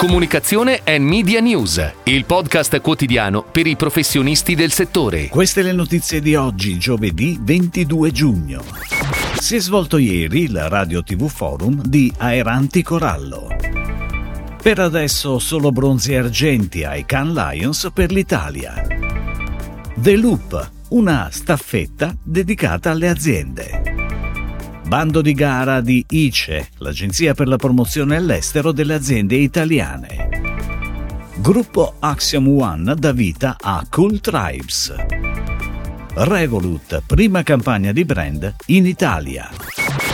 Comunicazione 0.00 0.80
e 0.82 0.98
Media 0.98 1.40
News, 1.40 1.92
il 2.04 2.24
podcast 2.24 2.80
quotidiano 2.80 3.42
per 3.42 3.66
i 3.66 3.76
professionisti 3.76 4.54
del 4.54 4.72
settore. 4.72 5.28
Queste 5.28 5.60
le 5.60 5.72
notizie 5.72 6.22
di 6.22 6.34
oggi, 6.34 6.78
giovedì 6.78 7.38
22 7.38 8.10
giugno. 8.10 8.64
Si 9.38 9.56
è 9.56 9.60
svolto 9.60 9.98
ieri 9.98 10.44
il 10.44 10.58
Radio 10.70 11.02
TV 11.02 11.28
Forum 11.28 11.82
di 11.82 12.10
Aeranti 12.16 12.82
Corallo. 12.82 13.48
Per 14.62 14.78
adesso 14.78 15.38
solo 15.38 15.70
bronzi 15.70 16.12
e 16.12 16.16
argenti 16.16 16.82
ai 16.82 17.04
Can 17.04 17.34
Lions 17.34 17.90
per 17.92 18.10
l'Italia. 18.10 18.82
The 19.96 20.16
Loop, 20.16 20.70
una 20.88 21.28
staffetta 21.30 22.16
dedicata 22.22 22.90
alle 22.90 23.08
aziende. 23.10 23.89
Bando 24.90 25.22
di 25.22 25.34
gara 25.34 25.80
di 25.80 26.04
ICE, 26.04 26.70
l'agenzia 26.78 27.32
per 27.32 27.46
la 27.46 27.54
promozione 27.54 28.16
all'estero 28.16 28.72
delle 28.72 28.94
aziende 28.94 29.36
italiane. 29.36 30.28
Gruppo 31.36 31.94
Axiom 32.00 32.48
One 32.48 32.94
dà 32.96 33.12
vita 33.12 33.56
a 33.60 33.86
Cool 33.88 34.18
Tribes. 34.18 34.92
Revolut, 36.14 37.04
prima 37.06 37.44
campagna 37.44 37.92
di 37.92 38.04
brand 38.04 38.52
in 38.66 38.84
Italia. 38.84 39.48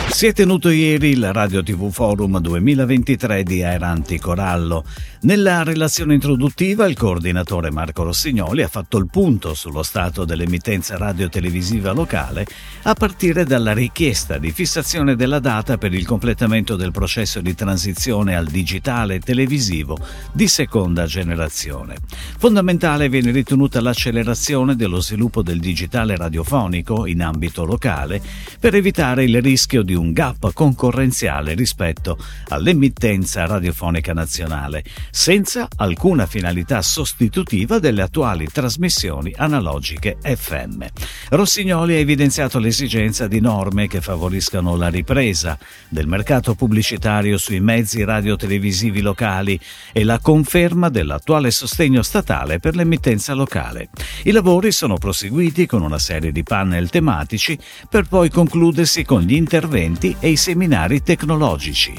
Si 0.09 0.25
è 0.25 0.33
tenuto 0.33 0.69
ieri 0.69 1.09
il 1.09 1.31
Radio 1.31 1.61
TV 1.61 1.91
Forum 1.91 2.39
2023 2.39 3.43
di 3.43 3.61
Aeranti 3.61 4.17
Corallo. 4.17 4.83
Nella 5.21 5.63
relazione 5.63 6.15
introduttiva 6.15 6.87
il 6.87 6.95
coordinatore 6.95 7.69
Marco 7.69 8.03
Rossignoli 8.03 8.63
ha 8.63 8.67
fatto 8.67 8.97
il 8.97 9.09
punto 9.11 9.53
sullo 9.53 9.83
stato 9.83 10.25
dell'emittenza 10.25 10.97
radio-televisiva 10.97 11.91
locale 11.91 12.47
a 12.83 12.93
partire 12.93 13.43
dalla 13.43 13.73
richiesta 13.73 14.39
di 14.39 14.51
fissazione 14.51 15.15
della 15.15 15.39
data 15.39 15.77
per 15.77 15.93
il 15.93 16.05
completamento 16.05 16.75
del 16.75 16.91
processo 16.91 17.41
di 17.41 17.53
transizione 17.53 18.35
al 18.35 18.47
digitale 18.47 19.19
televisivo 19.19 19.99
di 20.31 20.47
seconda 20.47 21.05
generazione. 21.05 21.97
Fondamentale 22.37 23.09
viene 23.09 23.31
ritenuta 23.31 23.81
l'accelerazione 23.81 24.75
dello 24.75 25.01
sviluppo 25.01 25.43
del 25.43 25.59
digitale 25.59 26.15
radiofonico 26.15 27.05
in 27.05 27.21
ambito 27.21 27.65
locale 27.65 28.21
per 28.59 28.73
evitare 28.73 29.25
il 29.25 29.41
rischio 29.41 29.83
di 29.83 29.95
un 29.97 30.13
gap 30.13 30.53
concorrenziale 30.53 31.53
rispetto 31.53 32.17
all'emittenza 32.49 33.45
radiofonica 33.45 34.13
nazionale, 34.13 34.83
senza 35.11 35.67
alcuna 35.75 36.25
finalità 36.25 36.81
sostitutiva 36.81 37.79
delle 37.79 38.03
attuali 38.03 38.47
trasmissioni 38.47 39.33
analogiche 39.35 40.17
FM. 40.21 40.83
Rossignoli 41.29 41.95
ha 41.95 41.99
evidenziato 41.99 42.59
l'esigenza 42.59 43.27
di 43.27 43.41
norme 43.41 43.87
che 43.87 43.99
favoriscano 43.99 44.75
la 44.75 44.87
ripresa 44.87 45.57
del 45.89 46.07
mercato 46.07 46.55
pubblicitario 46.55 47.37
sui 47.37 47.59
mezzi 47.59 48.03
radiotelevisivi 48.03 49.01
locali 49.01 49.59
e 49.91 50.03
la 50.03 50.19
conferma 50.19 50.89
dell'attuale 50.89 51.51
sostegno 51.51 52.03
statale 52.03 52.59
per 52.59 52.75
l'emittenza 52.75 53.33
locale. 53.33 53.89
I 54.23 54.31
lavori 54.31 54.71
sono 54.71 54.97
proseguiti 54.97 55.65
con 55.65 55.81
una 55.81 55.99
serie 55.99 56.31
di 56.31 56.43
panel 56.43 56.89
tematici 56.89 57.57
per 57.89 58.07
poi 58.07 58.29
concludersi 58.29 59.03
con 59.03 59.21
gli 59.21 59.33
interventi 59.33 59.86
strumenti 59.87 60.15
e 60.19 60.29
i 60.29 60.35
seminari 60.35 61.01
tecnologici. 61.01 61.93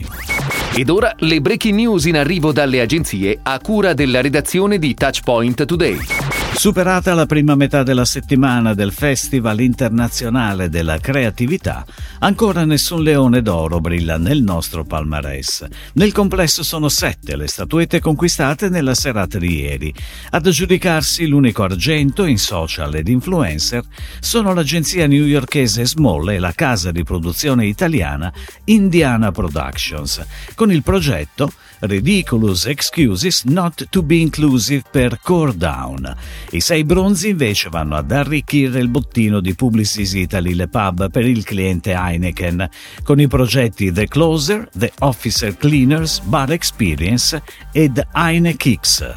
Ed 0.74 0.90
ora 0.90 1.14
le 1.18 1.40
breaking 1.40 1.74
news 1.74 2.04
in 2.04 2.16
arrivo 2.16 2.52
dalle 2.52 2.80
agenzie 2.80 3.40
a 3.42 3.58
cura 3.58 3.94
della 3.94 4.20
redazione 4.20 4.78
di 4.78 4.94
Touchpoint 4.94 5.64
Today. 5.64 6.27
Superata 6.54 7.14
la 7.14 7.24
prima 7.24 7.54
metà 7.54 7.84
della 7.84 8.04
settimana 8.04 8.74
del 8.74 8.92
Festival 8.92 9.60
internazionale 9.60 10.68
della 10.68 10.98
creatività, 10.98 11.86
ancora 12.18 12.64
nessun 12.64 13.04
leone 13.04 13.42
d'oro 13.42 13.80
brilla 13.80 14.18
nel 14.18 14.42
nostro 14.42 14.84
palmarès. 14.84 15.66
Nel 15.94 16.10
complesso 16.10 16.64
sono 16.64 16.88
sette 16.88 17.36
le 17.36 17.46
statuette 17.46 18.00
conquistate 18.00 18.68
nella 18.68 18.94
serata 18.94 19.38
di 19.38 19.60
ieri. 19.60 19.94
Ad 20.30 20.46
aggiudicarsi 20.46 21.28
l'unico 21.28 21.62
argento 21.62 22.24
in 22.24 22.38
social 22.38 22.92
ed 22.96 23.06
influencer 23.06 23.84
sono 24.18 24.52
l'agenzia 24.52 25.06
newyorkese 25.06 25.86
Small 25.86 26.30
e 26.30 26.40
la 26.40 26.52
casa 26.52 26.90
di 26.90 27.04
produzione 27.04 27.66
italiana 27.66 28.32
Indiana 28.64 29.30
Productions, 29.30 30.26
con 30.56 30.72
il 30.72 30.82
progetto 30.82 31.52
Ridiculous 31.80 32.66
Excuses 32.66 33.44
Not 33.44 33.86
to 33.88 34.02
Be 34.02 34.16
Inclusive 34.16 34.82
per 34.90 35.20
Core 35.22 35.56
Down. 35.56 36.16
I 36.50 36.60
sei 36.60 36.84
bronzi 36.84 37.28
invece 37.28 37.68
vanno 37.68 37.96
ad 37.96 38.10
arricchire 38.10 38.80
il 38.80 38.88
bottino 38.88 39.40
di 39.40 39.54
Publicis 39.54 40.12
Italy 40.12 40.54
Le 40.54 40.68
Pub 40.68 41.10
per 41.10 41.26
il 41.26 41.44
cliente 41.44 41.92
Heineken, 41.92 42.68
con 43.02 43.20
i 43.20 43.28
progetti 43.28 43.92
The 43.92 44.08
Closer, 44.08 44.68
The 44.74 44.92
Officer 45.00 45.56
Cleaners, 45.56 46.20
Bar 46.20 46.52
Experience 46.52 47.42
ed 47.72 48.02
Heinekix. 48.12 49.14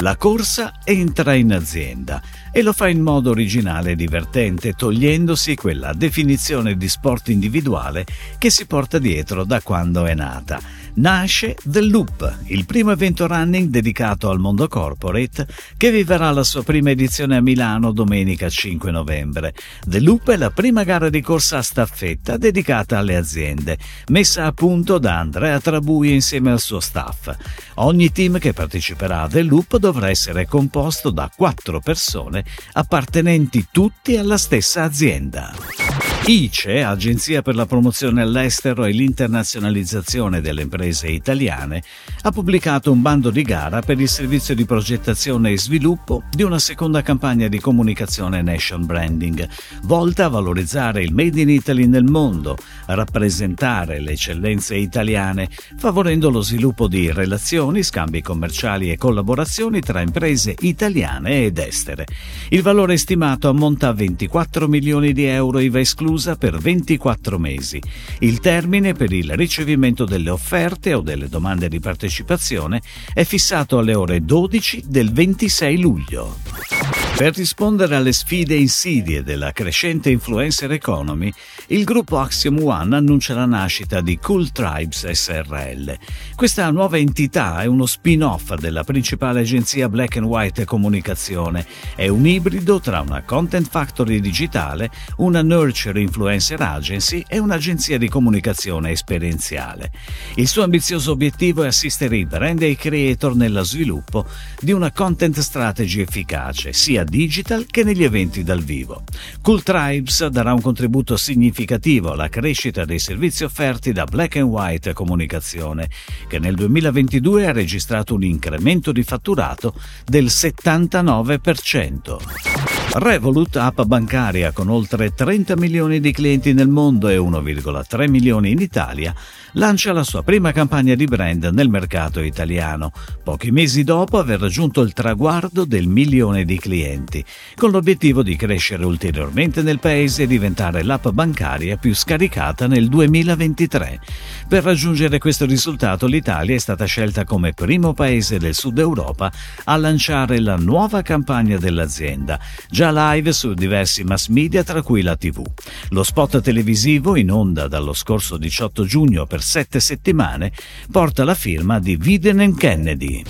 La 0.00 0.16
corsa 0.16 0.74
entra 0.84 1.34
in 1.34 1.52
azienda 1.52 2.22
e 2.52 2.62
lo 2.62 2.72
fa 2.72 2.88
in 2.88 3.00
modo 3.00 3.30
originale 3.30 3.92
e 3.92 3.96
divertente, 3.96 4.72
togliendosi 4.72 5.56
quella 5.56 5.92
definizione 5.92 6.76
di 6.76 6.88
sport 6.88 7.28
individuale 7.30 8.06
che 8.38 8.50
si 8.50 8.66
porta 8.66 8.98
dietro 8.98 9.44
da 9.44 9.60
quando 9.60 10.06
è 10.06 10.14
nata 10.14 10.60
nasce 10.98 11.56
The 11.64 11.80
Loop, 11.80 12.38
il 12.46 12.66
primo 12.66 12.90
evento 12.90 13.26
running 13.26 13.68
dedicato 13.68 14.30
al 14.30 14.38
mondo 14.38 14.68
corporate 14.68 15.46
che 15.76 15.90
vivrà 15.90 16.30
la 16.30 16.42
sua 16.42 16.62
prima 16.62 16.90
edizione 16.90 17.36
a 17.36 17.40
Milano 17.40 17.92
domenica 17.92 18.48
5 18.48 18.90
novembre. 18.90 19.54
The 19.86 20.00
Loop 20.00 20.30
è 20.30 20.36
la 20.36 20.50
prima 20.50 20.82
gara 20.82 21.08
di 21.08 21.20
corsa 21.20 21.58
a 21.58 21.62
staffetta 21.62 22.36
dedicata 22.36 22.98
alle 22.98 23.16
aziende, 23.16 23.78
messa 24.08 24.46
a 24.46 24.52
punto 24.52 24.98
da 24.98 25.18
Andrea 25.18 25.60
Trabui 25.60 26.12
insieme 26.12 26.50
al 26.50 26.60
suo 26.60 26.80
staff. 26.80 27.34
Ogni 27.74 28.10
team 28.10 28.38
che 28.38 28.52
parteciperà 28.52 29.22
a 29.22 29.28
The 29.28 29.42
Loop 29.42 29.76
dovrà 29.76 30.10
essere 30.10 30.46
composto 30.46 31.10
da 31.10 31.30
quattro 31.34 31.80
persone 31.80 32.44
appartenenti 32.72 33.66
tutti 33.70 34.16
alla 34.16 34.36
stessa 34.36 34.82
azienda. 34.82 35.87
ICE, 36.26 36.82
Agenzia 36.82 37.40
per 37.40 37.54
la 37.54 37.64
promozione 37.64 38.20
all'estero 38.20 38.84
e 38.84 38.90
l'internazionalizzazione 38.90 40.42
delle 40.42 40.60
imprese 40.60 41.08
italiane, 41.08 41.82
ha 42.22 42.30
pubblicato 42.30 42.92
un 42.92 43.00
bando 43.00 43.30
di 43.30 43.40
gara 43.40 43.80
per 43.80 43.98
il 43.98 44.08
servizio 44.08 44.54
di 44.54 44.66
progettazione 44.66 45.52
e 45.52 45.58
sviluppo 45.58 46.24
di 46.30 46.42
una 46.42 46.58
seconda 46.58 47.00
campagna 47.00 47.48
di 47.48 47.58
comunicazione 47.58 48.42
Nation 48.42 48.84
Branding, 48.84 49.48
volta 49.84 50.26
a 50.26 50.28
valorizzare 50.28 51.02
il 51.02 51.14
Made 51.14 51.40
in 51.40 51.48
Italy 51.48 51.86
nel 51.86 52.04
mondo, 52.04 52.58
rappresentare 52.86 53.98
le 53.98 54.12
eccellenze 54.12 54.76
italiane, 54.76 55.48
favorendo 55.78 56.28
lo 56.28 56.42
sviluppo 56.42 56.88
di 56.88 57.10
relazioni, 57.10 57.82
scambi 57.82 58.20
commerciali 58.20 58.90
e 58.90 58.98
collaborazioni 58.98 59.80
tra 59.80 60.02
imprese 60.02 60.54
italiane 60.58 61.44
ed 61.44 61.56
estere. 61.56 62.04
Il 62.50 62.60
valore 62.60 62.98
stimato 62.98 63.48
ammonta 63.48 63.88
a 63.88 63.92
24 63.92 64.68
milioni 64.68 65.14
di 65.14 65.24
euro 65.24 65.58
IVA 65.58 65.80
esclusi 65.80 66.07
chiusa 66.08 66.36
per 66.36 66.56
24 66.56 67.38
mesi. 67.38 67.78
Il 68.20 68.40
termine 68.40 68.94
per 68.94 69.12
il 69.12 69.36
ricevimento 69.36 70.06
delle 70.06 70.30
offerte 70.30 70.94
o 70.94 71.02
delle 71.02 71.28
domande 71.28 71.68
di 71.68 71.80
partecipazione 71.80 72.80
è 73.12 73.24
fissato 73.24 73.76
alle 73.76 73.92
ore 73.92 74.24
12 74.24 74.84
del 74.86 75.12
26 75.12 75.78
luglio. 75.78 76.77
Per 77.18 77.34
rispondere 77.34 77.96
alle 77.96 78.12
sfide 78.12 78.54
insidie 78.54 79.24
della 79.24 79.50
crescente 79.50 80.08
influencer 80.08 80.70
economy, 80.70 81.32
il 81.66 81.82
gruppo 81.82 82.20
Axiom 82.20 82.62
One 82.62 82.94
annuncia 82.94 83.34
la 83.34 83.44
nascita 83.44 84.00
di 84.00 84.18
Cool 84.18 84.52
Tribes 84.52 85.10
SRL. 85.10 85.98
Questa 86.36 86.70
nuova 86.70 86.96
entità 86.96 87.60
è 87.60 87.66
uno 87.66 87.86
spin-off 87.86 88.54
della 88.54 88.84
principale 88.84 89.40
agenzia 89.40 89.88
Black 89.88 90.18
and 90.18 90.26
White 90.26 90.64
Comunicazione. 90.64 91.66
È 91.96 92.06
un 92.06 92.24
ibrido 92.24 92.78
tra 92.78 93.00
una 93.00 93.24
content 93.24 93.68
factory 93.68 94.20
digitale, 94.20 94.88
una 95.16 95.42
nurture 95.42 96.00
influencer 96.00 96.60
agency 96.60 97.24
e 97.26 97.40
un'agenzia 97.40 97.98
di 97.98 98.08
comunicazione 98.08 98.92
esperienziale. 98.92 99.90
Il 100.36 100.46
suo 100.46 100.62
ambizioso 100.62 101.10
obiettivo 101.10 101.64
è 101.64 101.66
assistere 101.66 102.16
i 102.16 102.26
brand 102.26 102.62
e 102.62 102.68
i 102.68 102.76
creator 102.76 103.34
nella 103.34 103.64
sviluppo 103.64 104.24
di 104.60 104.70
una 104.70 104.92
content 104.92 105.40
strategy 105.40 106.00
efficace, 106.00 106.72
sia 106.72 107.06
digital 107.08 107.66
che 107.66 107.84
negli 107.84 108.04
eventi 108.04 108.42
dal 108.42 108.62
vivo. 108.62 109.02
Cool 109.42 109.62
Tribes 109.62 110.26
darà 110.26 110.52
un 110.52 110.60
contributo 110.60 111.16
significativo 111.16 112.12
alla 112.12 112.28
crescita 112.28 112.84
dei 112.84 112.98
servizi 112.98 113.44
offerti 113.44 113.92
da 113.92 114.04
Black 114.04 114.36
White 114.36 114.92
Comunicazione, 114.92 115.88
che 116.28 116.38
nel 116.38 116.54
2022 116.54 117.46
ha 117.46 117.52
registrato 117.52 118.14
un 118.14 118.24
incremento 118.24 118.92
di 118.92 119.02
fatturato 119.02 119.74
del 120.04 120.26
79%. 120.26 122.77
Revolut, 122.90 123.54
app 123.56 123.82
bancaria 123.82 124.50
con 124.50 124.70
oltre 124.70 125.12
30 125.12 125.56
milioni 125.58 126.00
di 126.00 126.10
clienti 126.10 126.54
nel 126.54 126.68
mondo 126.68 127.08
e 127.08 127.18
1,3 127.18 128.08
milioni 128.08 128.50
in 128.50 128.60
Italia, 128.60 129.14
lancia 129.52 129.92
la 129.92 130.02
sua 130.02 130.22
prima 130.22 130.52
campagna 130.52 130.94
di 130.94 131.04
brand 131.04 131.44
nel 131.52 131.68
mercato 131.68 132.20
italiano, 132.20 132.90
pochi 133.22 133.50
mesi 133.50 133.84
dopo 133.84 134.18
aver 134.18 134.40
raggiunto 134.40 134.80
il 134.80 134.94
traguardo 134.94 135.66
del 135.66 135.86
milione 135.86 136.44
di 136.44 136.58
clienti, 136.58 137.22
con 137.56 137.70
l'obiettivo 137.70 138.22
di 138.22 138.36
crescere 138.36 138.86
ulteriormente 138.86 139.60
nel 139.60 139.80
paese 139.80 140.22
e 140.22 140.26
diventare 140.26 140.82
l'app 140.82 141.08
bancaria 141.08 141.76
più 141.76 141.94
scaricata 141.94 142.66
nel 142.66 142.88
2023. 142.88 144.00
Per 144.48 144.62
raggiungere 144.62 145.18
questo 145.18 145.44
risultato 145.44 146.06
l'Italia 146.06 146.54
è 146.54 146.58
stata 146.58 146.86
scelta 146.86 147.24
come 147.24 147.52
primo 147.52 147.92
paese 147.92 148.38
del 148.38 148.54
sud 148.54 148.78
Europa 148.78 149.30
a 149.64 149.76
lanciare 149.76 150.40
la 150.40 150.56
nuova 150.56 151.02
campagna 151.02 151.58
dell'azienda, 151.58 152.40
già 152.78 152.92
live 152.92 153.32
su 153.32 153.54
diversi 153.54 154.04
mass 154.04 154.28
media 154.28 154.62
tra 154.62 154.82
cui 154.82 155.02
la 155.02 155.16
TV. 155.16 155.44
Lo 155.88 156.04
spot 156.04 156.40
televisivo 156.40 157.16
in 157.16 157.32
onda 157.32 157.66
dallo 157.66 157.92
scorso 157.92 158.36
18 158.36 158.84
giugno 158.84 159.26
per 159.26 159.42
sette 159.42 159.80
settimane 159.80 160.52
porta 160.88 161.24
la 161.24 161.34
firma 161.34 161.80
di 161.80 161.96
Viden 161.96 162.54
Kennedy. 162.54 163.24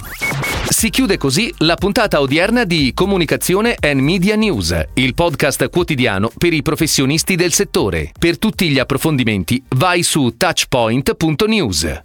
Si 0.69 0.91
chiude 0.91 1.17
così 1.17 1.51
la 1.61 1.77
puntata 1.77 2.21
odierna 2.21 2.65
di 2.65 2.93
Comunicazione 2.93 3.75
and 3.81 4.01
Media 4.01 4.37
News, 4.37 4.79
il 4.93 5.15
podcast 5.15 5.71
quotidiano 5.71 6.31
per 6.37 6.53
i 6.53 6.61
professionisti 6.61 7.35
del 7.35 7.55
settore. 7.55 8.13
Per 8.19 8.37
tutti 8.37 8.69
gli 8.69 8.79
approfondimenti 8.79 9.63
vai 9.77 10.03
su 10.03 10.35
touchpoint.news. 10.37 12.03